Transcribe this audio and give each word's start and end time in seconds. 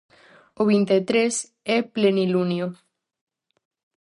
O 0.61 0.63
vinte 0.71 0.93
e 0.99 1.01
tres 1.09 1.33
é 1.75 1.77
plenilunio. 1.95 2.67